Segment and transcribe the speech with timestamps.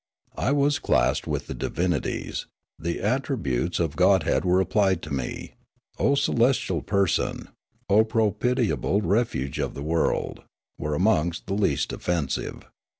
[0.39, 2.47] I was classed with the divinities;
[2.79, 5.53] the attributes of godhead were applied to me."
[5.99, 7.49] O celestial person,""
[7.87, 10.41] O propitiable refuge of the world,"
[10.79, 12.63] were amongst the least offensive.